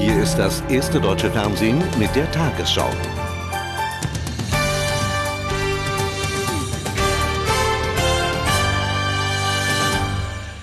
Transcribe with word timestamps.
Hier 0.00 0.22
ist 0.22 0.36
das 0.36 0.62
erste 0.68 1.00
deutsche 1.00 1.28
Fernsehen 1.28 1.82
mit 1.98 2.14
der 2.14 2.30
Tagesschau. 2.30 2.88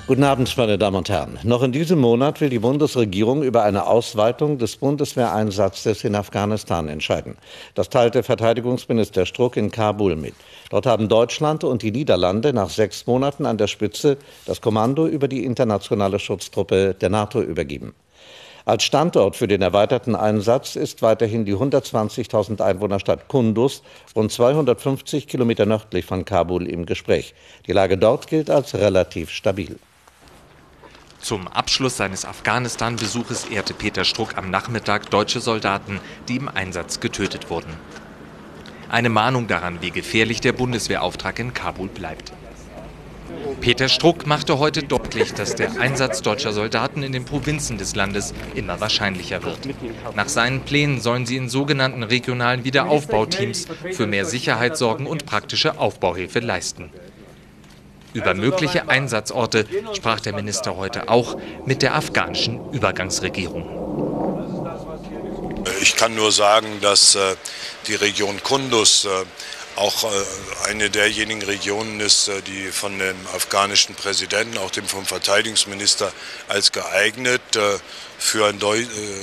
Guten 0.08 0.24
Abend, 0.24 0.56
meine 0.56 0.78
Damen 0.78 0.96
und 0.96 1.10
Herren. 1.10 1.38
Noch 1.44 1.64
in 1.64 1.74
diesem 1.74 2.00
Monat 2.00 2.40
will 2.40 2.50
die 2.50 2.60
Bundesregierung 2.60 3.44
über 3.44 3.64
eine 3.64 3.88
Ausweitung 3.88 4.58
des 4.58 4.78
Bundeswehreinsatzes 4.78 6.06
in 6.06 6.16
Afghanistan 6.16 6.88
entscheiden. 6.88 7.36
Das 7.74 7.90
teilte 7.90 8.24
Verteidigungsminister 8.24 9.26
Struck 9.26 9.58
in 9.58 9.70
Kabul 9.70 10.16
mit. 10.16 10.36
Dort 10.70 10.86
haben 10.86 11.10
Deutschland 11.10 11.66
und 11.66 11.82
die 11.82 11.92
Niederlande 11.92 12.54
nach 12.54 12.70
sechs 12.70 13.06
Monaten 13.06 13.46
an 13.46 13.58
der 13.58 13.68
Spitze 13.68 14.18
das 14.46 14.62
Kommando 14.62 15.06
über 15.08 15.28
die 15.28 15.44
internationale 15.44 16.20
Schutztruppe 16.20 16.94
der 16.94 17.10
NATO 17.10 17.42
übergeben. 17.42 17.94
Als 18.66 18.84
Standort 18.84 19.36
für 19.36 19.48
den 19.48 19.62
erweiterten 19.62 20.16
Einsatz 20.16 20.76
ist 20.76 21.04
weiterhin 21.04 21.46
die 21.46 21.54
120.000 21.54 22.62
Einwohnerstadt 22.62 23.28
Kunduz, 23.28 23.84
rund 24.16 24.32
250 24.32 25.28
Kilometer 25.28 25.68
nördlich 25.68 26.08
von 26.08 26.26
Kabul, 26.26 26.68
im 26.68 26.88
Gespräch. 26.88 27.36
Die 27.68 27.74
Lage 27.74 27.96
dort 27.96 28.26
gilt 28.26 28.50
als 28.50 28.74
relativ 28.74 29.30
stabil. 29.30 29.78
Zum 31.20 31.48
Abschluss 31.48 31.98
seines 31.98 32.26
Afghanistan-Besuches 32.26 33.46
ehrte 33.46 33.76
Peter 33.76 34.04
Struck 34.04 34.36
am 34.36 34.50
Nachmittag 34.50 35.12
deutsche 35.12 35.42
Soldaten, 35.42 36.00
die 36.28 36.38
im 36.38 36.48
Einsatz 36.48 37.00
getötet 37.00 37.52
wurden. 37.52 37.74
Eine 38.90 39.10
Mahnung 39.10 39.46
daran, 39.46 39.82
wie 39.82 39.92
gefährlich 39.92 40.42
der 40.42 40.54
Bundeswehrauftrag 40.54 41.38
in 41.38 41.54
Kabul 41.54 41.88
bleibt. 41.88 42.32
Peter 43.62 43.90
Struck 43.90 44.28
machte 44.28 44.60
heute 44.60 44.84
deutlich, 44.84 45.34
dass 45.34 45.56
der 45.56 45.80
Einsatz 45.80 46.22
deutscher 46.22 46.54
Soldaten 46.54 47.04
in 47.04 47.12
den 47.12 47.26
Provinzen 47.26 47.78
des 47.78 47.96
Landes 47.96 48.34
immer 48.54 48.80
wahrscheinlicher 48.80 49.44
wird. 49.44 49.60
Nach 50.16 50.30
seinen 50.30 50.62
Plänen 50.62 51.02
sollen 51.02 51.26
sie 51.26 51.38
in 51.38 51.50
sogenannten 51.50 52.04
regionalen 52.04 52.64
Wiederaufbauteams 52.64 53.68
für 53.92 54.08
mehr 54.08 54.26
Sicherheit 54.26 54.78
sorgen 54.78 55.08
und 55.08 55.26
praktische 55.26 55.80
Aufbauhilfe 55.80 56.40
leisten. 56.40 56.92
Über 58.14 58.34
mögliche 58.34 58.88
Einsatzorte 58.88 59.66
sprach 59.94 60.22
der 60.22 60.34
Minister 60.34 60.78
heute 60.78 61.10
auch 61.10 61.38
mit 61.66 61.82
der 61.82 61.96
afghanischen 61.96 62.72
Übergangsregierung. 62.72 63.86
Ich 65.82 65.96
kann 65.96 66.16
nur 66.16 66.32
sagen, 66.32 66.68
dass 66.82 67.16
äh, 67.16 67.36
die 67.88 67.96
Region 67.96 68.42
Kunduz 68.44 69.06
äh, 69.06 69.10
auch 69.76 70.04
äh, 70.04 70.70
eine 70.70 70.90
derjenigen 70.90 71.42
Regionen 71.42 72.00
ist, 72.00 72.32
die 72.48 72.72
von 72.72 72.98
dem 72.98 73.16
afghanischen 73.34 73.96
Präsidenten, 73.96 74.58
auch 74.58 74.72
dem 74.72 74.86
vom 74.86 75.06
Verteidigungsminister 75.06 76.12
als 76.48 76.72
geeignet 76.72 77.42
für 78.18 78.48
ein 78.48 78.60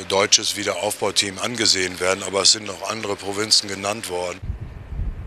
deutsches 0.08 0.56
Wiederaufbauteam 0.56 1.38
angesehen 1.38 2.00
werden. 2.00 2.22
Aber 2.22 2.42
es 2.42 2.52
sind 2.52 2.66
noch 2.66 2.90
andere 2.90 3.16
Provinzen 3.16 3.68
genannt 3.68 4.10
worden. 4.10 4.40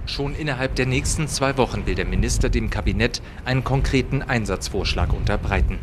Schon 0.08 0.36
innerhalb 0.36 0.76
der 0.76 0.86
nächsten 0.86 1.28
zwei 1.28 1.58
Wochen 1.58 1.88
will 1.88 1.96
der 1.96 2.06
Minister 2.06 2.50
dem 2.50 2.70
Kabinett 2.70 3.22
einen 3.44 3.64
konkreten 3.64 4.22
Einsatzvorschlag 4.22 5.12
unterbreiten. 5.12 5.80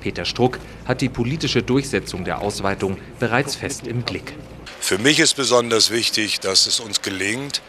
Peter 0.00 0.24
Struck 0.24 0.58
hat 0.86 1.02
die 1.02 1.10
politische 1.10 1.62
Durchsetzung 1.62 2.24
der 2.24 2.40
Ausweitung 2.40 2.96
bereits 3.18 3.56
fest 3.56 3.86
im 3.86 4.02
Blick. 4.02 4.32
Für 4.80 4.96
mich 4.96 5.20
ist 5.20 5.34
besonders 5.34 5.90
wichtig, 5.90 6.40
dass 6.40 6.66
es 6.66 6.80
uns 6.80 7.02
gelingt, 7.02 7.60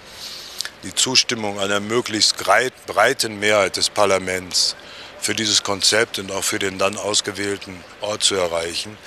die 0.84 0.94
Zustimmung 0.96 1.60
einer 1.60 1.80
möglichst 1.80 2.38
breiten 2.38 3.40
Mehrheit 3.40 3.78
des 3.78 3.90
Parlaments 3.90 4.76
für 5.20 5.36
dieses 5.36 5.64
Konzept 5.64 6.20
und 6.20 6.32
auch 6.32 6.44
für 6.44 6.60
den 6.60 6.78
dann 6.78 6.98
ausgewählten 6.98 7.84
Ort 8.02 8.24
zu 8.24 8.36
erreichen. 8.36 8.98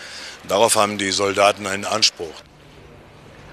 Darauf 0.49 0.77
haben 0.77 0.99
die 0.99 1.11
Soldaten 1.11 1.67
einen 1.67 1.85
Anspruch. 1.85 2.35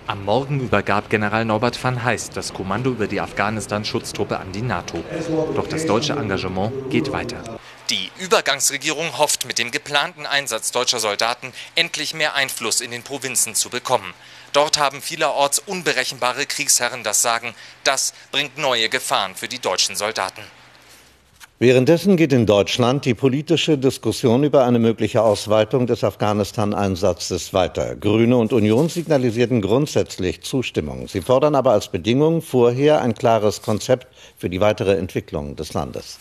Am 0.07 0.25
Morgen 0.25 0.59
übergab 0.59 1.09
General 1.09 1.45
Norbert 1.45 1.81
van 1.81 2.03
Heist 2.03 2.35
das 2.35 2.53
Kommando 2.53 2.89
über 2.89 3.07
die 3.07 3.21
Afghanistan-Schutztruppe 3.21 4.39
an 4.39 4.51
die 4.51 4.61
NATO. 4.61 5.03
Doch 5.55 5.67
das 5.67 5.85
deutsche 5.85 6.13
Engagement 6.13 6.89
geht 6.89 7.11
weiter. 7.11 7.59
Die 7.89 8.11
Übergangsregierung 8.19 9.17
hofft, 9.17 9.45
mit 9.45 9.57
dem 9.57 9.71
geplanten 9.71 10.25
Einsatz 10.25 10.71
deutscher 10.71 10.99
Soldaten 10.99 11.53
endlich 11.75 12.13
mehr 12.13 12.35
Einfluss 12.35 12.81
in 12.81 12.91
den 12.91 13.03
Provinzen 13.03 13.55
zu 13.55 13.69
bekommen. 13.69 14.13
Dort 14.53 14.77
haben 14.77 15.01
vielerorts 15.01 15.59
unberechenbare 15.59 16.45
Kriegsherren 16.45 17.03
das 17.03 17.21
Sagen. 17.21 17.53
Das 17.83 18.13
bringt 18.31 18.57
neue 18.57 18.89
Gefahren 18.89 19.35
für 19.35 19.47
die 19.47 19.59
deutschen 19.59 19.95
Soldaten. 19.95 20.41
Währenddessen 21.59 22.17
geht 22.17 22.33
in 22.33 22.47
Deutschland 22.47 23.05
die 23.05 23.13
politische 23.13 23.77
Diskussion 23.77 24.43
über 24.43 24.65
eine 24.65 24.79
mögliche 24.79 25.21
Ausweitung 25.21 25.85
des 25.85 26.03
Afghanistan-Einsatzes 26.03 27.53
weiter. 27.53 27.95
Grüne 27.95 28.35
und 28.35 28.51
Union 28.51 28.89
signalisierten 28.89 29.61
grundsätzlich 29.61 30.41
Zustimmung. 30.41 31.07
Sie 31.07 31.21
fordern 31.21 31.53
aber 31.53 31.73
als 31.73 31.89
Bedingung 31.89 32.41
vorher 32.41 33.03
ein 33.03 33.13
klares 33.13 33.61
Konzept 33.61 34.07
für 34.37 34.49
die 34.49 34.59
weitere 34.59 34.97
Entwicklung 34.97 35.55
des 35.55 35.73
Landes. 35.73 36.17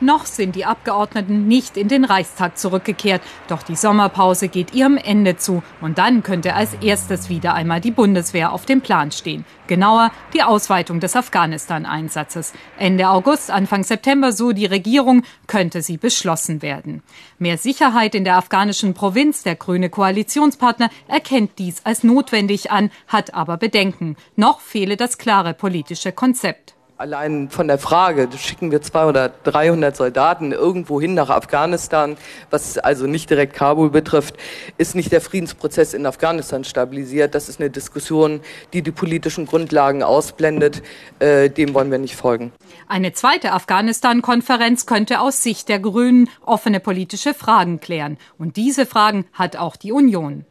Noch 0.00 0.26
sind 0.26 0.56
die 0.56 0.64
Abgeordneten 0.64 1.46
nicht 1.46 1.76
in 1.76 1.88
den 1.88 2.04
Reichstag 2.04 2.58
zurückgekehrt. 2.58 3.22
Doch 3.48 3.62
die 3.62 3.76
Sommerpause 3.76 4.48
geht 4.48 4.74
ihrem 4.74 4.96
Ende 4.96 5.36
zu. 5.36 5.62
Und 5.80 5.98
dann 5.98 6.22
könnte 6.22 6.54
als 6.54 6.74
erstes 6.74 7.28
wieder 7.28 7.54
einmal 7.54 7.80
die 7.80 7.90
Bundeswehr 7.90 8.52
auf 8.52 8.66
dem 8.66 8.80
Plan 8.80 9.12
stehen. 9.12 9.44
Genauer 9.66 10.10
die 10.34 10.42
Ausweitung 10.42 11.00
des 11.00 11.16
Afghanistan-Einsatzes. 11.16 12.52
Ende 12.78 13.08
August, 13.08 13.50
Anfang 13.50 13.84
September, 13.84 14.32
so 14.32 14.52
die 14.52 14.66
Regierung, 14.66 15.22
könnte 15.46 15.80
sie 15.80 15.96
beschlossen 15.96 16.60
werden. 16.60 17.02
Mehr 17.38 17.56
Sicherheit 17.56 18.14
in 18.14 18.24
der 18.24 18.36
afghanischen 18.36 18.94
Provinz, 18.94 19.42
der 19.42 19.56
grüne 19.56 19.88
Koalitionspartner, 19.88 20.90
erkennt 21.08 21.58
dies 21.58 21.84
als 21.84 22.04
notwendig 22.04 22.70
an, 22.70 22.90
hat 23.08 23.32
aber 23.32 23.56
Bedenken. 23.56 24.16
Noch 24.36 24.60
fehle 24.60 24.96
das 24.96 25.18
klare 25.18 25.54
politische 25.54 26.12
Konzept. 26.12 26.74
Allein 26.96 27.50
von 27.50 27.66
der 27.66 27.78
Frage, 27.78 28.28
schicken 28.38 28.70
wir 28.70 28.80
200 28.80 29.08
oder 29.42 29.50
300 29.50 29.96
Soldaten 29.96 30.52
irgendwo 30.52 31.00
hin 31.00 31.14
nach 31.14 31.28
Afghanistan, 31.28 32.16
was 32.50 32.78
also 32.78 33.08
nicht 33.08 33.28
direkt 33.30 33.54
Kabul 33.54 33.90
betrifft, 33.90 34.36
ist 34.78 34.94
nicht 34.94 35.10
der 35.10 35.20
Friedensprozess 35.20 35.92
in 35.92 36.06
Afghanistan 36.06 36.62
stabilisiert. 36.62 37.34
Das 37.34 37.48
ist 37.48 37.58
eine 37.58 37.68
Diskussion, 37.68 38.40
die 38.72 38.82
die 38.82 38.92
politischen 38.92 39.46
Grundlagen 39.46 40.04
ausblendet. 40.04 40.82
Äh, 41.18 41.50
dem 41.50 41.74
wollen 41.74 41.90
wir 41.90 41.98
nicht 41.98 42.14
folgen. 42.14 42.52
Eine 42.86 43.12
zweite 43.12 43.50
Afghanistan-Konferenz 43.50 44.86
könnte 44.86 45.18
aus 45.18 45.42
Sicht 45.42 45.68
der 45.68 45.80
Grünen 45.80 46.28
offene 46.46 46.78
politische 46.78 47.34
Fragen 47.34 47.80
klären. 47.80 48.18
Und 48.38 48.56
diese 48.56 48.86
Fragen 48.86 49.26
hat 49.32 49.56
auch 49.56 49.74
die 49.74 49.90
Union. 49.90 50.44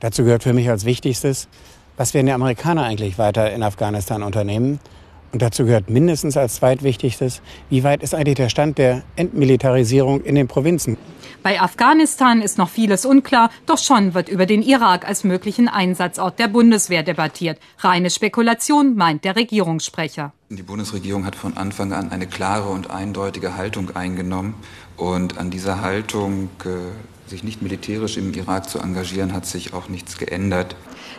Dazu 0.00 0.24
gehört 0.24 0.42
für 0.42 0.52
mich 0.52 0.68
als 0.68 0.84
Wichtigstes, 0.84 1.48
was 1.96 2.12
werden 2.12 2.26
die 2.26 2.32
Amerikaner 2.32 2.82
eigentlich 2.82 3.16
weiter 3.16 3.50
in 3.50 3.62
Afghanistan 3.62 4.22
unternehmen? 4.22 4.78
Und 5.34 5.42
dazu 5.42 5.64
gehört 5.64 5.90
mindestens 5.90 6.36
als 6.36 6.54
zweitwichtigstes, 6.54 7.42
wie 7.68 7.82
weit 7.82 8.04
ist 8.04 8.14
eigentlich 8.14 8.36
der 8.36 8.48
Stand 8.48 8.78
der 8.78 9.02
Entmilitarisierung 9.16 10.22
in 10.22 10.36
den 10.36 10.46
Provinzen? 10.46 10.96
Bei 11.42 11.60
Afghanistan 11.60 12.40
ist 12.40 12.56
noch 12.56 12.68
vieles 12.68 13.04
unklar, 13.04 13.50
doch 13.66 13.78
schon 13.78 14.14
wird 14.14 14.28
über 14.28 14.46
den 14.46 14.62
Irak 14.62 15.08
als 15.08 15.24
möglichen 15.24 15.66
Einsatzort 15.66 16.38
der 16.38 16.46
Bundeswehr 16.46 17.02
debattiert. 17.02 17.58
Reine 17.80 18.10
Spekulation, 18.10 18.94
meint 18.94 19.24
der 19.24 19.34
Regierungssprecher. 19.34 20.32
Die 20.50 20.62
Bundesregierung 20.62 21.26
hat 21.26 21.34
von 21.34 21.56
Anfang 21.56 21.92
an 21.92 22.12
eine 22.12 22.28
klare 22.28 22.68
und 22.68 22.92
eindeutige 22.92 23.56
Haltung 23.56 23.90
eingenommen. 23.96 24.54
Und 24.96 25.36
an 25.36 25.50
dieser 25.50 25.80
Haltung, 25.80 26.48
äh, 26.64 27.28
sich 27.28 27.42
nicht 27.42 27.60
militärisch 27.60 28.18
im 28.18 28.32
Irak 28.34 28.70
zu 28.70 28.78
engagieren, 28.78 29.32
hat 29.32 29.46
sich 29.46 29.74
auch 29.74 29.88
nichts 29.88 30.16
geändert. 30.16 30.76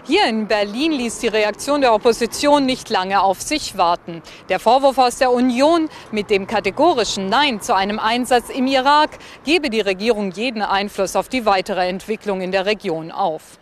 Hier 0.07 0.27
in 0.27 0.45
Berlin 0.45 0.91
ließ 0.91 1.17
die 1.17 1.29
Reaktion 1.29 1.81
der 1.81 1.91
Opposition 1.91 2.63
nicht 2.63 2.91
lange 2.91 3.23
auf 3.23 3.41
sich 3.41 3.75
warten. 3.75 4.21
Der 4.49 4.59
Vorwurf 4.59 4.99
aus 4.99 5.17
der 5.17 5.31
Union 5.31 5.89
mit 6.11 6.29
dem 6.29 6.45
kategorischen 6.45 7.27
Nein 7.27 7.59
zu 7.59 7.73
einem 7.73 7.97
Einsatz 7.97 8.49
im 8.49 8.67
Irak 8.67 9.17
gebe 9.45 9.71
die 9.71 9.81
Regierung 9.81 10.29
jeden 10.29 10.61
Einfluss 10.61 11.15
auf 11.15 11.27
die 11.27 11.47
weitere 11.47 11.87
Entwicklung 11.87 12.41
in 12.41 12.51
der 12.51 12.67
Region 12.67 13.09
auf. 13.09 13.57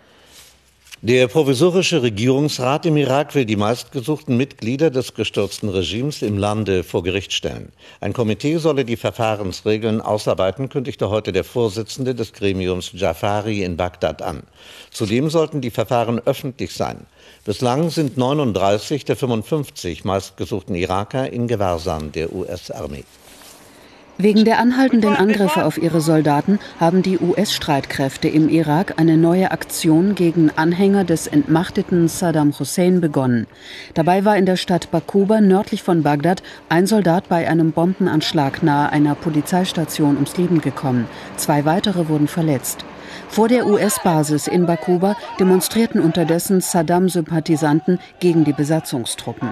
Der 1.06 1.28
provisorische 1.28 2.02
Regierungsrat 2.02 2.86
im 2.86 2.96
Irak 2.96 3.36
will 3.36 3.44
die 3.44 3.58
meistgesuchten 3.58 4.38
Mitglieder 4.38 4.90
des 4.90 5.14
gestürzten 5.14 5.68
Regimes 5.68 6.22
im 6.22 6.38
Lande 6.38 6.86
vor 6.86 7.04
Gericht 7.04 7.34
stellen. 7.34 7.74
Ein 8.00 8.14
Komitee 8.14 8.56
solle 8.56 8.86
die 8.86 8.96
Verfahrensregeln 8.96 10.00
ausarbeiten, 10.00 10.70
kündigte 10.70 11.10
heute 11.10 11.34
der 11.34 11.44
Vorsitzende 11.44 12.16
des 12.16 12.32
Gremiums 12.32 12.94
Jafari 12.94 13.64
in 13.66 13.76
Bagdad 13.76 14.22
an. 14.22 14.44
Zudem 14.92 15.30
sollten 15.30 15.60
die 15.60 15.72
Verfahren 15.72 16.22
öffentlich 16.24 16.74
sein. 16.74 17.06
Bislang 17.44 17.90
sind 17.90 18.16
39 18.16 19.04
der 19.04 19.18
55 19.18 20.06
meistgesuchten 20.06 20.74
Iraker 20.74 21.30
in 21.34 21.50
Gewahrsam 21.50 22.14
der 22.14 22.34
US-Armee. 22.34 23.04
Wegen 24.20 24.46
der 24.46 24.60
anhaltenden 24.60 25.16
Angriffe 25.16 25.66
auf 25.66 25.82
ihre 25.82 26.00
Soldaten 26.00 26.60
haben 26.80 27.02
die 27.02 27.18
US-Streitkräfte 27.18 28.28
im 28.28 28.48
Irak 28.48 28.94
eine 28.98 29.18
neue 29.18 29.50
Aktion 29.50 30.14
gegen 30.14 30.52
Anhänger 30.56 31.04
des 31.04 31.26
entmachteten 31.26 32.08
Saddam 32.08 32.54
Hussein 32.58 33.02
begonnen. 33.02 33.48
Dabei 33.96 34.24
war 34.24 34.38
in 34.38 34.46
der 34.46 34.56
Stadt 34.56 34.92
Bakuba 34.92 35.42
nördlich 35.42 35.82
von 35.82 36.04
Bagdad 36.04 36.44
ein 36.70 36.86
Soldat 36.86 37.28
bei 37.28 37.50
einem 37.50 37.72
Bombenanschlag 37.72 38.62
nahe 38.62 38.92
einer 38.92 39.16
Polizeistation 39.16 40.14
ums 40.16 40.38
Leben 40.38 40.62
gekommen. 40.62 41.08
Zwei 41.36 41.66
weitere 41.66 42.08
wurden 42.08 42.28
verletzt. 42.28 42.86
Vor 43.30 43.48
der 43.48 43.66
US-Basis 43.66 44.46
in 44.46 44.68
Bakuba 44.68 45.16
demonstrierten 45.40 46.00
unterdessen 46.00 46.62
Saddam-Sympathisanten 46.62 47.98
gegen 48.20 48.44
die 48.44 48.54
Besatzungstruppen. 48.54 49.50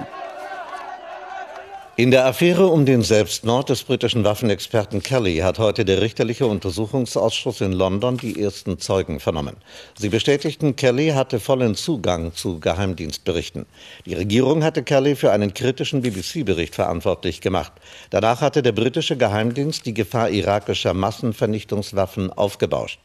In 2.02 2.10
der 2.10 2.26
Affäre 2.26 2.66
um 2.66 2.84
den 2.84 3.02
Selbstmord 3.02 3.68
des 3.68 3.84
britischen 3.84 4.24
Waffenexperten 4.24 5.04
Kelly 5.04 5.36
hat 5.36 5.60
heute 5.60 5.84
der 5.84 6.00
richterliche 6.00 6.46
Untersuchungsausschuss 6.48 7.60
in 7.60 7.70
London 7.70 8.16
die 8.16 8.42
ersten 8.42 8.80
Zeugen 8.80 9.20
vernommen. 9.20 9.54
Sie 9.96 10.08
bestätigten, 10.08 10.74
Kelly 10.74 11.10
hatte 11.10 11.38
vollen 11.38 11.76
Zugang 11.76 12.34
zu 12.34 12.58
Geheimdienstberichten. 12.58 13.66
Die 14.04 14.14
Regierung 14.14 14.64
hatte 14.64 14.82
Kelly 14.82 15.14
für 15.14 15.30
einen 15.30 15.54
kritischen 15.54 16.02
BBC-Bericht 16.02 16.74
verantwortlich 16.74 17.40
gemacht. 17.40 17.70
Danach 18.10 18.40
hatte 18.40 18.64
der 18.64 18.72
britische 18.72 19.16
Geheimdienst 19.16 19.86
die 19.86 19.94
Gefahr 19.94 20.28
irakischer 20.28 20.94
Massenvernichtungswaffen 20.94 22.32
aufgebauscht. 22.32 22.98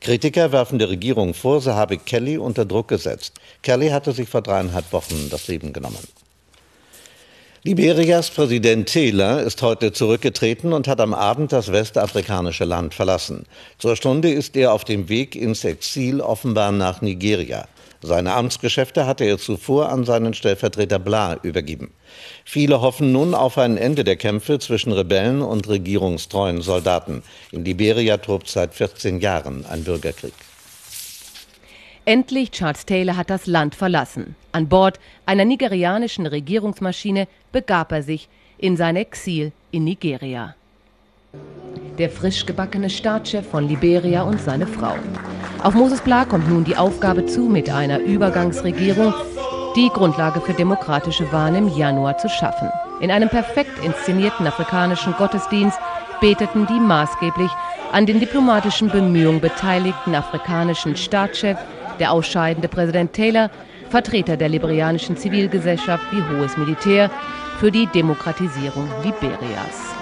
Kritiker 0.00 0.52
werfen 0.52 0.78
der 0.78 0.90
Regierung 0.90 1.34
vor, 1.34 1.60
sie 1.60 1.74
habe 1.74 1.98
Kelly 1.98 2.38
unter 2.38 2.64
Druck 2.64 2.86
gesetzt. 2.86 3.40
Kelly 3.62 3.88
hatte 3.88 4.12
sich 4.12 4.28
vor 4.28 4.42
dreieinhalb 4.42 4.92
Wochen 4.92 5.30
das 5.30 5.48
Leben 5.48 5.72
genommen. 5.72 6.06
Liberias 7.66 8.30
Präsident 8.30 8.88
Taylor 8.88 9.42
ist 9.42 9.60
heute 9.60 9.92
zurückgetreten 9.92 10.72
und 10.72 10.86
hat 10.86 11.00
am 11.00 11.12
Abend 11.12 11.50
das 11.50 11.72
westafrikanische 11.72 12.64
Land 12.64 12.94
verlassen. 12.94 13.44
Zur 13.78 13.96
Stunde 13.96 14.30
ist 14.30 14.56
er 14.56 14.72
auf 14.72 14.84
dem 14.84 15.08
Weg 15.08 15.34
ins 15.34 15.64
Exil 15.64 16.20
offenbar 16.20 16.70
nach 16.70 17.02
Nigeria. 17.02 17.66
Seine 18.02 18.34
Amtsgeschäfte 18.34 19.04
hatte 19.04 19.24
er 19.24 19.38
zuvor 19.38 19.88
an 19.88 20.04
seinen 20.04 20.32
Stellvertreter 20.32 21.00
Bla 21.00 21.40
übergeben. 21.42 21.90
Viele 22.44 22.82
hoffen 22.82 23.10
nun 23.10 23.34
auf 23.34 23.58
ein 23.58 23.76
Ende 23.78 24.04
der 24.04 24.14
Kämpfe 24.14 24.60
zwischen 24.60 24.92
Rebellen 24.92 25.42
und 25.42 25.68
regierungstreuen 25.68 26.62
Soldaten. 26.62 27.24
In 27.50 27.64
Liberia 27.64 28.18
tobt 28.18 28.48
seit 28.48 28.74
14 28.74 29.18
Jahren 29.18 29.66
ein 29.66 29.82
Bürgerkrieg. 29.82 30.34
Endlich 32.08 32.52
Charles 32.52 32.86
Taylor 32.86 33.16
hat 33.16 33.30
das 33.30 33.48
Land 33.48 33.74
verlassen. 33.74 34.36
An 34.52 34.68
Bord 34.68 35.00
einer 35.26 35.44
nigerianischen 35.44 36.24
Regierungsmaschine 36.24 37.26
begab 37.50 37.90
er 37.90 38.04
sich 38.04 38.28
in 38.58 38.76
sein 38.76 38.94
Exil 38.94 39.50
in 39.72 39.82
Nigeria. 39.82 40.54
Der 41.98 42.08
frisch 42.08 42.46
gebackene 42.46 42.90
Staatschef 42.90 43.44
von 43.48 43.66
Liberia 43.66 44.22
und 44.22 44.40
seine 44.40 44.68
Frau. 44.68 44.94
Auf 45.64 45.74
Moses 45.74 46.00
Bla 46.00 46.24
kommt 46.24 46.48
nun 46.48 46.62
die 46.62 46.76
Aufgabe 46.76 47.26
zu, 47.26 47.40
mit 47.40 47.68
einer 47.70 47.98
Übergangsregierung 47.98 49.12
die 49.74 49.88
Grundlage 49.88 50.40
für 50.40 50.54
demokratische 50.54 51.32
Wahlen 51.32 51.56
im 51.56 51.76
Januar 51.76 52.18
zu 52.18 52.28
schaffen. 52.28 52.70
In 53.00 53.10
einem 53.10 53.28
perfekt 53.28 53.84
inszenierten 53.84 54.46
afrikanischen 54.46 55.12
Gottesdienst 55.14 55.80
beteten 56.20 56.68
die 56.68 56.78
maßgeblich 56.78 57.50
an 57.90 58.06
den 58.06 58.20
diplomatischen 58.20 58.90
Bemühungen 58.90 59.40
beteiligten 59.40 60.14
afrikanischen 60.14 60.96
Staatschef 60.96 61.58
der 61.98 62.12
ausscheidende 62.12 62.68
Präsident 62.68 63.12
Taylor, 63.12 63.50
Vertreter 63.90 64.36
der 64.36 64.48
liberianischen 64.48 65.16
Zivilgesellschaft 65.16 66.04
wie 66.10 66.22
hohes 66.22 66.56
Militär 66.56 67.10
für 67.58 67.70
die 67.70 67.86
Demokratisierung 67.86 68.88
Liberias. 69.02 69.94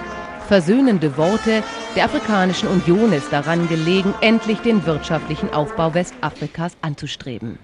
Versöhnende 0.48 1.16
Worte 1.16 1.62
der 1.96 2.04
Afrikanischen 2.04 2.68
Union 2.68 3.12
ist 3.12 3.32
daran 3.32 3.68
gelegen, 3.68 4.14
endlich 4.20 4.58
den 4.58 4.84
wirtschaftlichen 4.84 5.50
Aufbau 5.52 5.94
Westafrikas 5.94 6.76
anzustreben. 6.82 7.58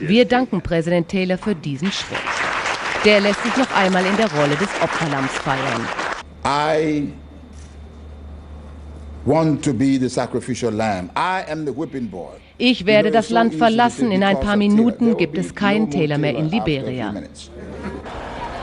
Wir 0.00 0.24
danken 0.26 0.60
Präsident 0.60 1.08
Taylor 1.08 1.38
für 1.38 1.54
diesen 1.54 1.90
Schritt. 1.90 2.18
Der 3.04 3.20
lässt 3.20 3.42
sich 3.42 3.56
noch 3.56 3.74
einmal 3.74 4.04
in 4.04 4.16
der 4.16 4.30
Rolle 4.30 4.54
des 4.56 4.68
Opferlamms 4.82 5.32
feiern. 5.32 5.88
I 6.44 7.12
ich 12.56 12.86
werde 12.86 13.10
das 13.10 13.30
Land 13.30 13.54
verlassen. 13.54 14.12
In 14.12 14.22
ein 14.22 14.40
paar 14.40 14.56
Minuten 14.56 15.16
gibt 15.16 15.36
es 15.36 15.54
keinen 15.54 15.90
Taylor 15.90 16.18
mehr 16.18 16.36
in 16.36 16.50
Liberia. 16.50 17.14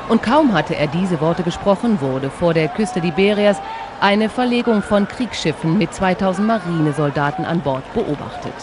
Und 0.09 0.23
kaum 0.23 0.53
hatte 0.53 0.75
er 0.75 0.87
diese 0.87 1.19
Worte 1.19 1.43
gesprochen, 1.43 1.99
wurde 1.99 2.29
vor 2.29 2.53
der 2.53 2.69
Küste 2.69 2.99
Liberias 2.99 3.57
eine 3.99 4.29
Verlegung 4.29 4.81
von 4.81 5.07
Kriegsschiffen 5.07 5.77
mit 5.77 5.93
2000 5.93 6.47
Marinesoldaten 6.47 7.43
an 7.43 7.61
Bord 7.61 7.83
beobachtet. 7.93 8.53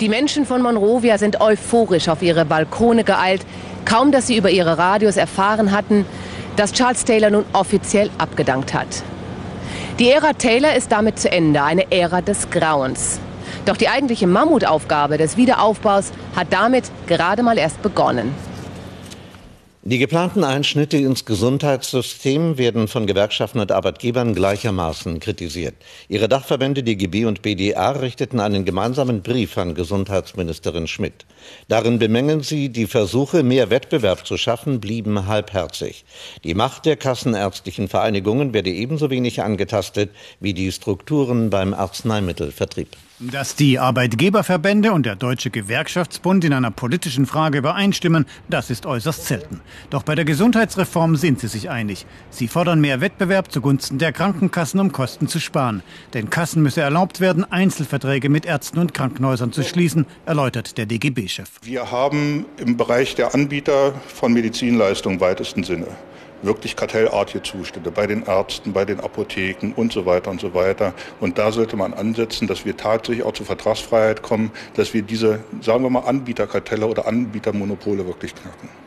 Die 0.00 0.08
Menschen 0.08 0.44
von 0.44 0.62
Monrovia 0.62 1.16
sind 1.16 1.40
euphorisch 1.40 2.08
auf 2.08 2.22
ihre 2.22 2.44
Balkone 2.44 3.04
geeilt, 3.04 3.46
kaum 3.84 4.12
dass 4.12 4.26
sie 4.26 4.36
über 4.36 4.50
ihre 4.50 4.76
Radios 4.76 5.16
erfahren 5.16 5.72
hatten, 5.72 6.04
dass 6.56 6.72
Charles 6.72 7.04
Taylor 7.04 7.30
nun 7.30 7.44
offiziell 7.52 8.10
abgedankt 8.18 8.74
hat. 8.74 9.02
Die 9.98 10.10
Ära 10.10 10.34
Taylor 10.34 10.74
ist 10.74 10.92
damit 10.92 11.18
zu 11.18 11.32
Ende, 11.32 11.62
eine 11.62 11.90
Ära 11.90 12.20
des 12.20 12.50
Grauens. 12.50 13.18
Doch 13.64 13.78
die 13.78 13.88
eigentliche 13.88 14.26
Mammutaufgabe 14.26 15.16
des 15.16 15.38
Wiederaufbaus 15.38 16.12
hat 16.36 16.48
damit 16.50 16.90
gerade 17.06 17.42
mal 17.42 17.56
erst 17.56 17.80
begonnen. 17.80 18.34
Die 19.88 19.98
geplanten 19.98 20.42
Einschnitte 20.42 20.96
ins 20.96 21.26
Gesundheitssystem 21.26 22.58
werden 22.58 22.88
von 22.88 23.06
Gewerkschaften 23.06 23.60
und 23.60 23.70
Arbeitgebern 23.70 24.34
gleichermaßen 24.34 25.20
kritisiert. 25.20 25.76
Ihre 26.08 26.28
Dachverbände 26.28 26.82
DGB 26.82 27.24
und 27.24 27.40
BDA 27.42 27.92
richteten 27.92 28.40
einen 28.40 28.64
gemeinsamen 28.64 29.22
Brief 29.22 29.56
an 29.56 29.76
Gesundheitsministerin 29.76 30.88
Schmidt. 30.88 31.24
Darin 31.68 32.00
bemängeln 32.00 32.40
sie, 32.40 32.68
die 32.68 32.88
Versuche, 32.88 33.44
mehr 33.44 33.70
Wettbewerb 33.70 34.26
zu 34.26 34.36
schaffen, 34.36 34.80
blieben 34.80 35.28
halbherzig. 35.28 36.04
Die 36.42 36.54
Macht 36.54 36.84
der 36.84 36.96
kassenärztlichen 36.96 37.86
Vereinigungen 37.86 38.52
werde 38.52 38.70
ebenso 38.70 39.08
wenig 39.10 39.40
angetastet 39.40 40.10
wie 40.40 40.52
die 40.52 40.72
Strukturen 40.72 41.48
beim 41.48 41.72
Arzneimittelvertrieb. 41.74 42.88
Dass 43.18 43.56
die 43.56 43.78
Arbeitgeberverbände 43.78 44.92
und 44.92 45.06
der 45.06 45.16
Deutsche 45.16 45.48
Gewerkschaftsbund 45.48 46.44
in 46.44 46.52
einer 46.52 46.70
politischen 46.70 47.24
Frage 47.24 47.56
übereinstimmen, 47.56 48.26
das 48.50 48.68
ist 48.68 48.84
äußerst 48.84 49.24
selten. 49.24 49.62
Doch 49.88 50.02
bei 50.02 50.14
der 50.14 50.26
Gesundheitsreform 50.26 51.16
sind 51.16 51.40
sie 51.40 51.48
sich 51.48 51.70
einig. 51.70 52.04
Sie 52.28 52.46
fordern 52.46 52.82
mehr 52.82 53.00
Wettbewerb 53.00 53.50
zugunsten 53.50 53.96
der 53.96 54.12
Krankenkassen, 54.12 54.80
um 54.80 54.92
Kosten 54.92 55.28
zu 55.28 55.40
sparen. 55.40 55.82
Den 56.12 56.28
Kassen 56.28 56.62
müsse 56.62 56.82
erlaubt 56.82 57.22
werden, 57.22 57.50
Einzelverträge 57.50 58.28
mit 58.28 58.44
Ärzten 58.44 58.80
und 58.80 58.92
Krankenhäusern 58.92 59.50
zu 59.50 59.62
schließen, 59.62 60.04
erläutert 60.26 60.76
der 60.76 60.84
DGB-Chef. 60.84 61.48
Wir 61.62 61.90
haben 61.90 62.44
im 62.58 62.76
Bereich 62.76 63.14
der 63.14 63.34
Anbieter 63.34 63.94
von 64.08 64.34
Medizinleistungen 64.34 65.20
weitesten 65.20 65.64
Sinne 65.64 65.86
wirklich 66.42 66.76
kartellartige 66.76 67.42
Zustände 67.42 67.90
bei 67.90 68.06
den 68.06 68.24
Ärzten, 68.24 68.72
bei 68.72 68.84
den 68.84 69.00
Apotheken 69.00 69.72
und 69.74 69.92
so 69.92 70.06
weiter 70.06 70.30
und 70.30 70.40
so 70.40 70.54
weiter. 70.54 70.94
Und 71.20 71.38
da 71.38 71.52
sollte 71.52 71.76
man 71.76 71.94
ansetzen, 71.94 72.46
dass 72.46 72.64
wir 72.64 72.76
tatsächlich 72.76 73.24
auch 73.24 73.32
zur 73.32 73.46
Vertragsfreiheit 73.46 74.22
kommen, 74.22 74.50
dass 74.74 74.94
wir 74.94 75.02
diese, 75.02 75.40
sagen 75.60 75.82
wir 75.82 75.90
mal, 75.90 76.00
Anbieterkartelle 76.00 76.86
oder 76.86 77.06
Anbietermonopole 77.06 78.06
wirklich 78.06 78.34
knacken. 78.34 78.85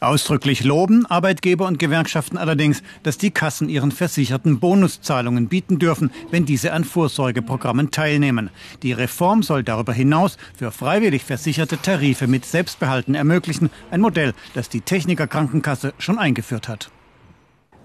Ausdrücklich 0.00 0.62
loben 0.62 1.06
Arbeitgeber 1.06 1.66
und 1.66 1.80
Gewerkschaften 1.80 2.38
allerdings, 2.38 2.84
dass 3.02 3.18
die 3.18 3.32
Kassen 3.32 3.68
ihren 3.68 3.90
Versicherten 3.90 4.60
Bonuszahlungen 4.60 5.48
bieten 5.48 5.80
dürfen, 5.80 6.12
wenn 6.30 6.44
diese 6.44 6.72
an 6.72 6.84
Vorsorgeprogrammen 6.84 7.90
teilnehmen. 7.90 8.50
Die 8.84 8.92
Reform 8.92 9.42
soll 9.42 9.64
darüber 9.64 9.92
hinaus 9.92 10.36
für 10.54 10.70
freiwillig 10.70 11.24
versicherte 11.24 11.78
Tarife 11.82 12.28
mit 12.28 12.44
Selbstbehalten 12.44 13.16
ermöglichen, 13.16 13.70
ein 13.90 14.00
Modell, 14.00 14.34
das 14.54 14.68
die 14.68 14.82
Techniker 14.82 15.26
Krankenkasse 15.26 15.92
schon 15.98 16.18
eingeführt 16.18 16.68
hat. 16.68 16.90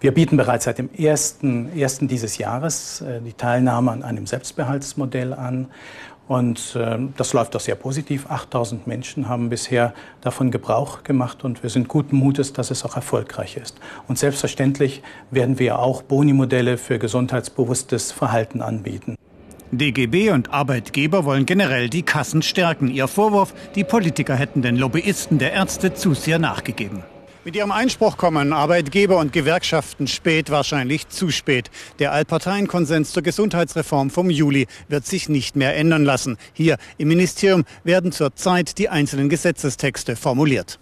Wir 0.04 0.14
bieten 0.14 0.36
bereits 0.36 0.66
seit 0.66 0.80
dem 0.80 0.90
1. 1.00 1.40
1. 1.74 2.00
dieses 2.02 2.38
Jahres 2.38 3.00
äh, 3.00 3.22
die 3.22 3.32
Teilnahme 3.32 3.90
an 3.92 4.04
einem 4.04 4.28
Selbstbehaltsmodell 4.28 5.32
an. 5.34 5.70
Und 6.28 6.76
äh, 6.76 6.98
das 7.18 7.34
läuft 7.34 7.56
auch 7.56 7.60
sehr 7.60 7.76
positiv. 7.76 8.30
8000 8.30 8.88
Menschen 8.88 9.28
haben 9.28 9.50
bisher 9.50 9.94
davon 10.22 10.52
Gebrauch 10.52 11.04
gemacht 11.04 11.44
und 11.44 11.64
wir 11.64 11.70
sind 11.70 11.88
guten 11.88 12.16
Mutes, 12.16 12.54
dass 12.54 12.72
es 12.72 12.86
auch 12.86 12.96
erfolgreich 12.96 13.58
ist. 13.58 13.78
Und 14.08 14.18
selbstverständlich 14.18 15.04
werden 15.32 15.60
wir 15.60 15.80
auch 15.80 16.02
Boni-Modelle 16.02 16.78
für 16.78 16.98
gesundheitsbewusstes 16.98 18.12
Verhalten 18.12 18.62
anbieten. 18.62 19.16
DGB 19.72 20.30
und 20.30 20.54
Arbeitgeber 20.54 21.26
wollen 21.26 21.46
generell 21.46 21.90
die 21.90 22.04
Kassen 22.04 22.42
stärken. 22.42 22.90
Ihr 22.90 23.08
Vorwurf, 23.08 23.54
die 23.76 23.84
Politiker 23.84 24.36
hätten 24.36 24.62
den 24.62 24.76
Lobbyisten 24.76 25.40
der 25.40 25.54
Ärzte 25.54 25.94
zu 25.94 26.14
sehr 26.14 26.38
nachgegeben. 26.38 27.04
Mit 27.46 27.58
ihrem 27.58 27.74
Einspruch 27.74 28.16
kommen 28.16 28.54
Arbeitgeber 28.54 29.18
und 29.18 29.34
Gewerkschaften 29.34 30.08
spät, 30.08 30.50
wahrscheinlich 30.50 31.10
zu 31.10 31.30
spät. 31.30 31.70
Der 32.00 32.14
Allparteienkonsens 32.14 33.12
zur 33.12 33.22
Gesundheitsreform 33.22 34.12
vom 34.12 34.30
Juli 34.30 34.66
wird 34.88 35.06
sich 35.06 35.28
nicht 35.28 35.58
mehr 35.58 35.76
ändern 35.76 36.06
lassen. 36.06 36.38
Hier 36.54 36.78
im 36.98 37.10
Ministerium 37.10 37.66
werden 37.84 38.14
zurzeit 38.14 38.78
die 38.78 38.88
einzelnen 38.88 39.28
Gesetzestexte 39.28 40.16
formuliert. 40.16 40.80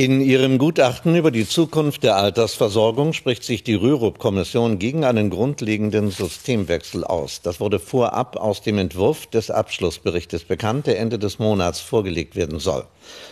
In 0.00 0.22
ihrem 0.22 0.56
Gutachten 0.56 1.14
über 1.14 1.30
die 1.30 1.46
Zukunft 1.46 2.04
der 2.04 2.16
Altersversorgung 2.16 3.12
spricht 3.12 3.44
sich 3.44 3.64
die 3.64 3.74
Rürup-Kommission 3.74 4.78
gegen 4.78 5.04
einen 5.04 5.28
grundlegenden 5.28 6.10
Systemwechsel 6.10 7.04
aus. 7.04 7.42
Das 7.42 7.60
wurde 7.60 7.78
vorab 7.78 8.36
aus 8.36 8.62
dem 8.62 8.78
Entwurf 8.78 9.26
des 9.26 9.50
Abschlussberichtes 9.50 10.44
bekannt, 10.44 10.86
der 10.86 10.98
Ende 10.98 11.18
des 11.18 11.38
Monats 11.38 11.80
vorgelegt 11.80 12.34
werden 12.34 12.60
soll. 12.60 12.86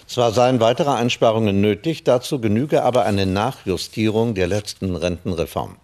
Zwar 0.07 0.33
seien 0.33 0.61
weitere 0.61 0.91
Einsparungen 0.91 1.63
nötig, 1.63 2.05
dazu 2.05 2.39
genüge 2.39 2.83
aber 2.83 3.07
eine 3.07 3.25
Nachjustierung 3.25 4.35
der 4.35 4.49
letzten 4.49 4.95
Rentenreform. 4.95 5.77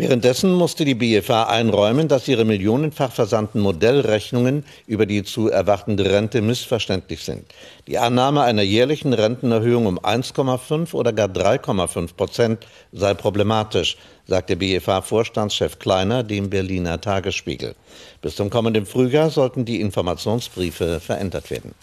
Währenddessen 0.00 0.54
musste 0.54 0.86
die 0.86 0.94
BFA 0.94 1.42
einräumen, 1.42 2.08
dass 2.08 2.26
ihre 2.26 2.46
millionenfach 2.46 3.12
versandten 3.12 3.60
Modellrechnungen 3.60 4.64
über 4.86 5.04
die 5.04 5.24
zu 5.24 5.50
erwartende 5.50 6.10
Rente 6.10 6.40
missverständlich 6.40 7.22
sind. 7.22 7.44
Die 7.86 7.98
Annahme 7.98 8.40
einer 8.40 8.62
jährlichen 8.62 9.12
Rentenerhöhung 9.12 9.84
um 9.84 9.98
1,5 9.98 10.94
oder 10.94 11.12
gar 11.12 11.28
3,5 11.28 12.14
Prozent 12.14 12.66
sei 12.92 13.12
problematisch, 13.12 13.98
sagte 14.26 14.56
BFA-Vorstandschef 14.56 15.78
Kleiner 15.78 16.22
dem 16.22 16.48
Berliner 16.48 16.98
Tagesspiegel. 16.98 17.74
Bis 18.22 18.36
zum 18.36 18.48
kommenden 18.48 18.86
Frühjahr 18.86 19.28
sollten 19.28 19.66
die 19.66 19.82
Informationsbriefe 19.82 21.00
verändert 21.00 21.50
werden. 21.50 21.74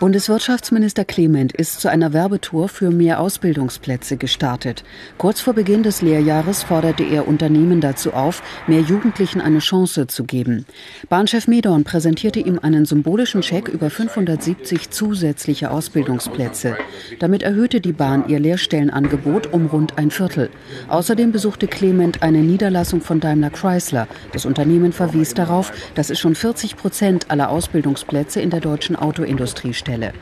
Bundeswirtschaftsminister 0.00 1.04
Clement 1.04 1.52
ist 1.52 1.80
zu 1.80 1.88
einer 1.88 2.12
Werbetour 2.12 2.68
für 2.68 2.90
mehr 2.90 3.20
Ausbildungsplätze 3.20 4.16
gestartet. 4.16 4.82
Kurz 5.16 5.40
vor 5.40 5.52
Beginn 5.54 5.84
des 5.84 6.02
Lehrjahres 6.02 6.64
forderte 6.64 7.04
er 7.04 7.28
Unternehmen 7.28 7.80
dazu 7.80 8.12
auf, 8.12 8.42
mehr 8.66 8.80
Jugendlichen 8.80 9.40
eine 9.40 9.60
Chance 9.60 10.08
zu 10.08 10.24
geben. 10.24 10.66
Bahnchef 11.08 11.46
Medorn 11.46 11.84
präsentierte 11.84 12.40
ihm 12.40 12.58
einen 12.60 12.84
symbolischen 12.84 13.44
Scheck 13.44 13.68
über 13.68 13.90
570 13.90 14.90
zusätzliche 14.90 15.70
Ausbildungsplätze. 15.70 16.76
Damit 17.20 17.44
erhöhte 17.44 17.80
die 17.80 17.92
Bahn 17.92 18.28
ihr 18.28 18.40
Lehrstellenangebot 18.40 19.52
um 19.52 19.66
rund 19.66 19.98
ein 19.98 20.10
Viertel. 20.10 20.50
Außerdem 20.88 21.30
besuchte 21.30 21.68
Clement 21.68 22.24
eine 22.24 22.38
Niederlassung 22.38 23.02
von 23.02 23.20
Daimler 23.20 23.50
Chrysler. 23.50 24.08
Das 24.32 24.46
Unternehmen 24.46 24.92
verwies 24.92 25.34
darauf, 25.34 25.72
dass 25.94 26.10
es 26.10 26.18
schon 26.18 26.34
40 26.34 26.76
Prozent 26.76 27.30
aller 27.30 27.50
Ausbildungsplätze 27.50 28.40
in 28.40 28.50
der 28.50 28.60
deutschen 28.60 28.96
Autoindustrie 28.96 29.74
stellt. 29.74 29.91
Stelle. 29.92 30.12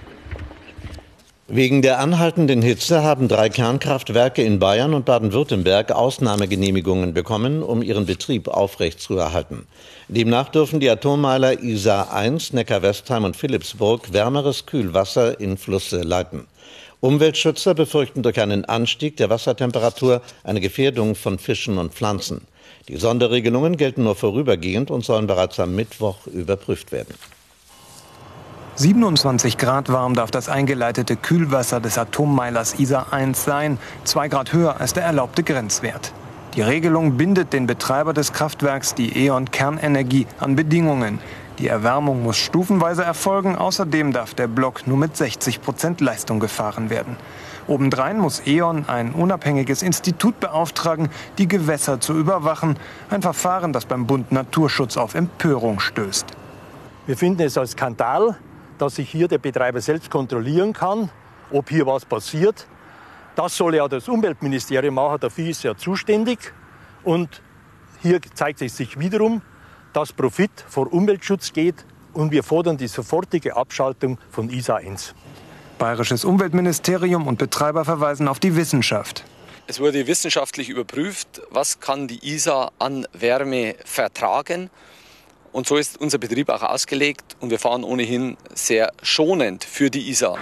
Wegen 1.46 1.82
der 1.82 1.98
anhaltenden 1.98 2.62
Hitze 2.62 3.02
haben 3.02 3.26
drei 3.26 3.48
Kernkraftwerke 3.48 4.42
in 4.42 4.60
Bayern 4.60 4.94
und 4.94 5.04
Baden-Württemberg 5.04 5.90
Ausnahmegenehmigungen 5.90 7.12
bekommen, 7.12 7.62
um 7.62 7.82
ihren 7.82 8.06
Betrieb 8.06 8.46
aufrechtzuerhalten. 8.46 9.66
Demnach 10.08 10.48
dürfen 10.48 10.78
die 10.78 10.88
Atommeiler 10.88 11.60
Isar 11.60 12.12
1, 12.12 12.52
Neckar-Westheim 12.52 13.24
und 13.24 13.36
Philipsburg 13.36 14.12
wärmeres 14.12 14.66
Kühlwasser 14.66 15.40
in 15.40 15.56
Flüsse 15.56 16.02
leiten. 16.02 16.46
Umweltschützer 17.00 17.74
befürchten 17.74 18.22
durch 18.22 18.40
einen 18.40 18.64
Anstieg 18.64 19.16
der 19.16 19.30
Wassertemperatur 19.30 20.22
eine 20.44 20.60
Gefährdung 20.60 21.16
von 21.16 21.38
Fischen 21.38 21.78
und 21.78 21.94
Pflanzen. 21.94 22.42
Die 22.88 22.96
Sonderregelungen 22.96 23.76
gelten 23.76 24.04
nur 24.04 24.14
vorübergehend 24.14 24.90
und 24.90 25.04
sollen 25.04 25.26
bereits 25.26 25.58
am 25.58 25.74
Mittwoch 25.74 26.26
überprüft 26.26 26.92
werden. 26.92 27.14
27 28.80 29.58
Grad 29.58 29.92
warm 29.92 30.14
darf 30.14 30.30
das 30.30 30.48
eingeleitete 30.48 31.14
Kühlwasser 31.14 31.80
des 31.80 31.98
Atommeilers 31.98 32.78
ISA 32.78 33.08
1 33.10 33.44
sein, 33.44 33.76
zwei 34.04 34.28
Grad 34.28 34.54
höher 34.54 34.80
als 34.80 34.94
der 34.94 35.02
erlaubte 35.02 35.42
Grenzwert. 35.42 36.14
Die 36.54 36.62
Regelung 36.62 37.18
bindet 37.18 37.52
den 37.52 37.66
Betreiber 37.66 38.14
des 38.14 38.32
Kraftwerks, 38.32 38.94
die 38.94 39.26
E.ON 39.26 39.50
Kernenergie, 39.50 40.26
an 40.38 40.56
Bedingungen. 40.56 41.18
Die 41.58 41.68
Erwärmung 41.68 42.22
muss 42.22 42.38
stufenweise 42.38 43.04
erfolgen. 43.04 43.54
Außerdem 43.54 44.14
darf 44.14 44.32
der 44.32 44.48
Block 44.48 44.86
nur 44.86 44.96
mit 44.96 45.14
60 45.14 45.60
Prozent 45.60 46.00
Leistung 46.00 46.40
gefahren 46.40 46.88
werden. 46.88 47.18
Obendrein 47.66 48.18
muss 48.18 48.46
E.ON 48.46 48.88
ein 48.88 49.12
unabhängiges 49.12 49.82
Institut 49.82 50.40
beauftragen, 50.40 51.10
die 51.36 51.48
Gewässer 51.48 52.00
zu 52.00 52.14
überwachen. 52.14 52.78
Ein 53.10 53.20
Verfahren, 53.20 53.74
das 53.74 53.84
beim 53.84 54.06
Bund 54.06 54.32
Naturschutz 54.32 54.96
auf 54.96 55.14
Empörung 55.14 55.80
stößt. 55.80 56.28
Wir 57.04 57.18
finden 57.18 57.42
es 57.42 57.58
als 57.58 57.72
Skandal, 57.72 58.38
dass 58.80 58.96
sich 58.96 59.10
hier 59.10 59.28
der 59.28 59.38
Betreiber 59.38 59.80
selbst 59.80 60.10
kontrollieren 60.10 60.72
kann, 60.72 61.10
ob 61.50 61.68
hier 61.68 61.86
was 61.86 62.04
passiert. 62.04 62.66
Das 63.36 63.56
soll 63.56 63.74
ja 63.74 63.86
das 63.88 64.08
Umweltministerium 64.08 64.94
machen, 64.94 65.20
dafür 65.20 65.48
ist 65.48 65.64
er 65.64 65.76
zuständig. 65.76 66.52
Und 67.04 67.42
hier 68.02 68.20
zeigt 68.34 68.62
es 68.62 68.76
sich 68.76 68.98
wiederum, 68.98 69.42
dass 69.92 70.12
Profit 70.12 70.50
vor 70.68 70.92
Umweltschutz 70.92 71.52
geht 71.52 71.84
und 72.12 72.32
wir 72.32 72.42
fordern 72.42 72.76
die 72.76 72.88
sofortige 72.88 73.56
Abschaltung 73.56 74.18
von 74.30 74.48
ISA 74.48 74.76
1. 74.76 75.14
Bayerisches 75.78 76.24
Umweltministerium 76.24 77.26
und 77.26 77.38
Betreiber 77.38 77.84
verweisen 77.84 78.28
auf 78.28 78.38
die 78.38 78.56
Wissenschaft. 78.56 79.24
Es 79.66 79.78
wurde 79.78 80.06
wissenschaftlich 80.06 80.68
überprüft, 80.68 81.42
was 81.50 81.80
kann 81.80 82.08
die 82.08 82.34
ISA 82.34 82.72
an 82.78 83.06
Wärme 83.12 83.76
vertragen 83.84 84.70
und 85.52 85.66
so 85.66 85.76
ist 85.76 86.00
unser 86.00 86.18
Betrieb 86.18 86.48
auch 86.48 86.62
ausgelegt 86.62 87.36
und 87.40 87.50
wir 87.50 87.58
fahren 87.58 87.84
ohnehin 87.84 88.36
sehr 88.54 88.92
schonend 89.02 89.64
für 89.64 89.90
die 89.90 90.08
Isar. 90.08 90.38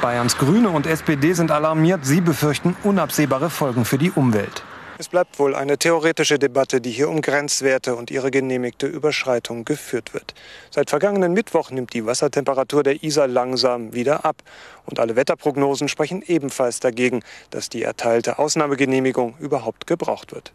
Bayerns 0.00 0.36
Grüne 0.36 0.70
und 0.70 0.86
SPD 0.86 1.32
sind 1.32 1.50
alarmiert. 1.50 2.04
Sie 2.04 2.20
befürchten 2.20 2.76
unabsehbare 2.82 3.50
Folgen 3.50 3.84
für 3.84 3.98
die 3.98 4.10
Umwelt. 4.10 4.64
Es 4.98 5.08
bleibt 5.08 5.38
wohl 5.38 5.54
eine 5.54 5.78
theoretische 5.78 6.38
Debatte, 6.38 6.80
die 6.80 6.90
hier 6.90 7.08
um 7.08 7.22
Grenzwerte 7.22 7.96
und 7.96 8.10
ihre 8.10 8.30
genehmigte 8.30 8.86
Überschreitung 8.86 9.64
geführt 9.64 10.12
wird. 10.14 10.34
Seit 10.70 10.90
vergangenen 10.90 11.32
Mittwoch 11.32 11.70
nimmt 11.70 11.94
die 11.94 12.04
Wassertemperatur 12.06 12.82
der 12.82 13.02
Isar 13.02 13.26
langsam 13.26 13.94
wieder 13.94 14.24
ab. 14.24 14.42
Und 14.86 15.00
alle 15.00 15.16
Wetterprognosen 15.16 15.88
sprechen 15.88 16.22
ebenfalls 16.24 16.78
dagegen, 16.78 17.22
dass 17.50 17.68
die 17.68 17.82
erteilte 17.82 18.38
Ausnahmegenehmigung 18.38 19.34
überhaupt 19.40 19.86
gebraucht 19.86 20.32
wird. 20.32 20.52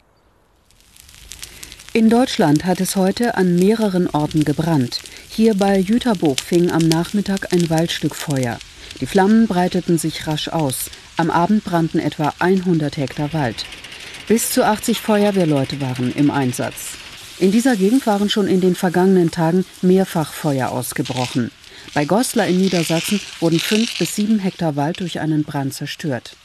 In 1.97 2.11
Deutschland 2.11 2.63
hat 2.65 2.79
es 2.79 2.95
heute 2.95 3.37
an 3.37 3.55
mehreren 3.55 4.07
Orten 4.07 4.45
gebrannt. 4.45 4.99
Hier 5.31 5.55
bei 5.55 5.79
Jüterburg 5.79 6.39
fing 6.39 6.69
am 6.69 6.87
Nachmittag 6.87 7.51
ein 7.51 7.71
Waldstück 7.71 8.13
Feuer. 8.13 8.59
Die 9.01 9.07
Flammen 9.07 9.47
breiteten 9.47 9.97
sich 9.97 10.27
rasch 10.27 10.47
aus. 10.47 10.91
Am 11.17 11.31
Abend 11.31 11.63
brannten 11.63 11.97
etwa 11.97 12.35
100 12.37 12.97
Hektar 12.97 13.33
Wald. 13.33 13.65
Bis 14.27 14.51
zu 14.51 14.63
80 14.63 15.01
Feuerwehrleute 15.01 15.81
waren 15.81 16.13
im 16.13 16.29
Einsatz. 16.29 16.89
In 17.39 17.51
dieser 17.51 17.75
Gegend 17.75 18.05
waren 18.05 18.29
schon 18.29 18.47
in 18.47 18.61
den 18.61 18.75
vergangenen 18.75 19.31
Tagen 19.31 19.65
mehrfach 19.81 20.33
Feuer 20.33 20.69
ausgebrochen. 20.69 21.49
Bei 21.95 22.05
Goslar 22.05 22.45
in 22.45 22.59
Niedersachsen 22.59 23.19
wurden 23.39 23.59
fünf 23.59 23.97
bis 23.97 24.15
sieben 24.15 24.37
Hektar 24.37 24.75
Wald 24.75 24.99
durch 24.99 25.19
einen 25.19 25.43
Brand 25.43 25.73
zerstört. 25.73 26.35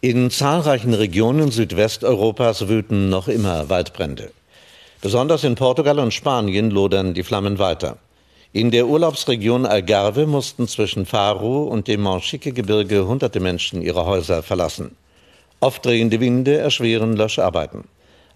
In 0.00 0.30
zahlreichen 0.30 0.94
Regionen 0.94 1.50
Südwesteuropas 1.50 2.68
wüten 2.68 3.08
noch 3.08 3.26
immer 3.26 3.68
Waldbrände. 3.68 4.30
Besonders 5.00 5.42
in 5.42 5.56
Portugal 5.56 5.98
und 5.98 6.14
Spanien 6.14 6.70
lodern 6.70 7.14
die 7.14 7.24
Flammen 7.24 7.58
weiter. 7.58 7.96
In 8.52 8.70
der 8.70 8.86
Urlaubsregion 8.86 9.66
Algarve 9.66 10.28
mussten 10.28 10.68
zwischen 10.68 11.04
Faro 11.04 11.64
und 11.64 11.88
dem 11.88 12.02
Monchique-Gebirge 12.02 13.08
hunderte 13.08 13.40
Menschen 13.40 13.82
ihre 13.82 14.06
Häuser 14.06 14.44
verlassen. 14.44 14.94
Aufdrehende 15.58 16.20
Winde 16.20 16.58
erschweren 16.58 17.16
Löscharbeiten. 17.16 17.82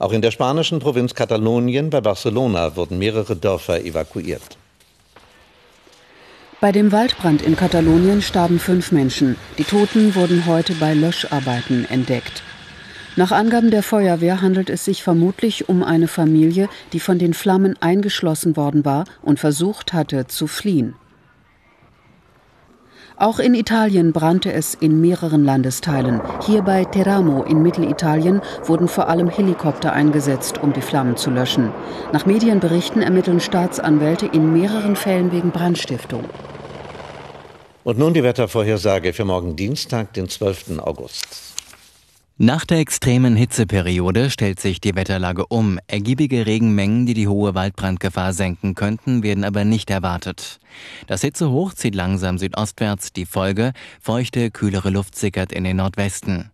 Auch 0.01 0.11
in 0.11 0.21
der 0.21 0.33
spanischen 0.33 0.81
Provinz 0.81 1.15
Katalonien 1.15 1.91
bei 1.91 2.01
Barcelona 2.01 2.75
wurden 2.75 2.99
mehrere 2.99 3.37
Dörfer 3.37 3.85
evakuiert. 3.85 4.59
Bei 6.63 6.71
dem 6.71 6.93
Waldbrand 6.93 7.43
in 7.43 7.57
Katalonien 7.57 8.23
starben 8.23 8.61
fünf 8.61 8.93
Menschen. 8.93 9.35
Die 9.59 9.65
Toten 9.65 10.15
wurden 10.15 10.47
heute 10.47 10.77
bei 10.77 10.95
Löscharbeiten 10.95 11.91
entdeckt. 11.91 12.45
Nach 13.17 13.33
Angaben 13.33 13.73
der 13.73 13.83
Feuerwehr 13.83 14.41
handelt 14.41 14.71
es 14.71 14.85
sich 14.85 15.03
vermutlich 15.03 15.69
um 15.69 15.83
eine 15.83 16.07
Familie, 16.07 16.69
die 16.93 17.01
von 17.01 17.19
den 17.19 17.35
Flammen 17.35 17.75
eingeschlossen 17.81 18.57
worden 18.57 18.85
war 18.85 19.07
und 19.23 19.41
versucht 19.41 19.93
hatte 19.93 20.29
zu 20.29 20.47
fliehen. 20.47 20.95
Auch 23.17 23.41
in 23.41 23.55
Italien 23.55 24.13
brannte 24.13 24.53
es 24.53 24.75
in 24.75 25.01
mehreren 25.01 25.45
Landesteilen. 25.45 26.21
Hier 26.47 26.63
bei 26.63 26.85
Teramo 26.85 27.43
in 27.43 27.61
Mittelitalien 27.63 28.41
wurden 28.65 28.87
vor 28.87 29.09
allem 29.09 29.29
Helikopter 29.29 29.93
eingesetzt, 29.93 30.63
um 30.63 30.73
die 30.73 30.81
Flammen 30.81 31.17
zu 31.17 31.31
löschen. 31.31 31.73
Nach 32.13 32.25
Medienberichten 32.25 33.03
ermitteln 33.03 33.41
Staatsanwälte 33.41 34.27
in 34.27 34.53
mehreren 34.53 34.95
Fällen 34.95 35.33
wegen 35.33 35.51
Brandstiftung. 35.51 36.25
Und 37.85 37.99
nun 37.99 38.15
die 38.15 38.23
Wettervorhersage 38.23 39.13
für 39.13 39.25
morgen 39.25 39.57
Dienstag, 39.57 40.13
den 40.13 40.29
12. 40.29 40.79
August. 40.79 41.53
Nach 42.39 42.65
der 42.65 42.79
extremen 42.79 43.37
Hitzeperiode 43.37 44.31
stellt 44.31 44.61
sich 44.61 44.81
die 44.81 44.95
Wetterlage 44.95 45.47
um. 45.47 45.79
Ergiebige 45.89 46.47
Regenmengen, 46.47 47.07
die 47.07 47.15
die 47.15 47.29
hohe 47.29 47.55
Waldbrandgefahr 47.55 48.33
senken 48.33 48.75
könnten, 48.75 49.23
werden 49.23 49.45
aber 49.45 49.65
nicht 49.65 49.91
erwartet. 49.91 50.61
Das 51.09 51.23
Hitzehoch 51.23 51.75
zieht 51.75 51.95
langsam 51.95 52.39
südostwärts. 52.39 53.13
Die 53.13 53.27
Folge, 53.27 53.73
feuchte, 54.01 54.51
kühlere 54.51 54.91
Luft 54.91 55.17
sickert 55.17 55.53
in 55.53 55.65
den 55.65 55.77
Nordwesten. 55.77 56.51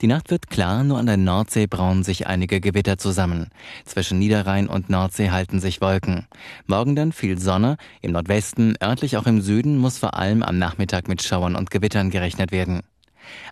Die 0.00 0.06
Nacht 0.06 0.30
wird 0.30 0.48
klar, 0.48 0.84
nur 0.84 0.98
an 0.98 1.06
der 1.06 1.16
Nordsee 1.16 1.66
brauen 1.66 2.04
sich 2.04 2.26
einige 2.26 2.60
Gewitter 2.60 2.98
zusammen. 2.98 3.48
Zwischen 3.84 4.18
Niederrhein 4.18 4.68
und 4.68 4.90
Nordsee 4.90 5.30
halten 5.30 5.60
sich 5.60 5.80
Wolken. 5.80 6.26
Morgen 6.66 6.96
dann 6.96 7.12
viel 7.12 7.38
Sonne, 7.38 7.76
im 8.02 8.12
Nordwesten, 8.12 8.76
örtlich 8.82 9.16
auch 9.16 9.26
im 9.26 9.40
Süden 9.40 9.78
muss 9.78 9.98
vor 9.98 10.14
allem 10.14 10.42
am 10.42 10.58
Nachmittag 10.58 11.08
mit 11.08 11.22
Schauern 11.22 11.56
und 11.56 11.70
Gewittern 11.70 12.10
gerechnet 12.10 12.52
werden. 12.52 12.82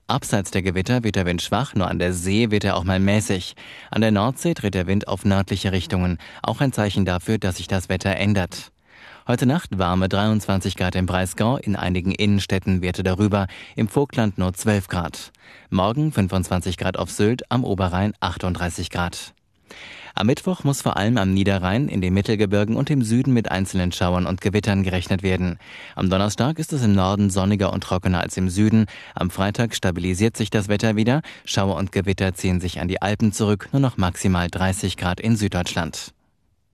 Abseits 0.06 0.50
der 0.50 0.62
Gewitter 0.62 1.02
wird 1.02 1.16
der 1.16 1.26
Wind 1.26 1.42
schwach, 1.42 1.74
nur 1.74 1.88
an 1.88 1.98
der 1.98 2.12
See 2.12 2.50
wird 2.50 2.64
er 2.64 2.76
auch 2.76 2.84
mal 2.84 3.00
mäßig. 3.00 3.54
An 3.90 4.02
der 4.02 4.12
Nordsee 4.12 4.54
dreht 4.54 4.74
der 4.74 4.86
Wind 4.86 5.08
auf 5.08 5.24
nördliche 5.24 5.72
Richtungen, 5.72 6.18
auch 6.42 6.60
ein 6.60 6.72
Zeichen 6.72 7.04
dafür, 7.04 7.38
dass 7.38 7.56
sich 7.56 7.68
das 7.68 7.88
Wetter 7.88 8.14
ändert. 8.16 8.70
Heute 9.26 9.46
Nacht 9.46 9.78
warme 9.78 10.10
23 10.10 10.76
Grad 10.76 10.94
im 10.96 11.06
Breisgau, 11.06 11.56
in 11.56 11.76
einigen 11.76 12.12
Innenstädten 12.12 12.82
Werte 12.82 13.02
darüber, 13.02 13.46
im 13.74 13.88
Vogtland 13.88 14.36
nur 14.36 14.52
12 14.52 14.88
Grad. 14.88 15.32
Morgen 15.70 16.12
25 16.12 16.76
Grad 16.76 16.98
auf 16.98 17.10
Sylt, 17.10 17.50
am 17.50 17.64
Oberrhein 17.64 18.12
38 18.20 18.90
Grad. 18.90 19.32
Am 20.14 20.26
Mittwoch 20.26 20.62
muss 20.62 20.82
vor 20.82 20.98
allem 20.98 21.16
am 21.16 21.32
Niederrhein, 21.32 21.88
in 21.88 22.02
den 22.02 22.12
Mittelgebirgen 22.12 22.76
und 22.76 22.90
im 22.90 23.00
Süden 23.00 23.32
mit 23.32 23.50
einzelnen 23.50 23.92
Schauern 23.92 24.26
und 24.26 24.42
Gewittern 24.42 24.82
gerechnet 24.82 25.22
werden. 25.22 25.58
Am 25.96 26.10
Donnerstag 26.10 26.58
ist 26.58 26.74
es 26.74 26.84
im 26.84 26.94
Norden 26.94 27.30
sonniger 27.30 27.72
und 27.72 27.82
trockener 27.82 28.20
als 28.20 28.36
im 28.36 28.50
Süden. 28.50 28.84
Am 29.14 29.30
Freitag 29.30 29.74
stabilisiert 29.74 30.36
sich 30.36 30.50
das 30.50 30.68
Wetter 30.68 30.96
wieder. 30.96 31.22
Schauer 31.46 31.76
und 31.76 31.92
Gewitter 31.92 32.34
ziehen 32.34 32.60
sich 32.60 32.78
an 32.78 32.88
die 32.88 33.00
Alpen 33.00 33.32
zurück, 33.32 33.70
nur 33.72 33.80
noch 33.80 33.96
maximal 33.96 34.50
30 34.50 34.98
Grad 34.98 35.18
in 35.18 35.36
Süddeutschland. 35.36 36.12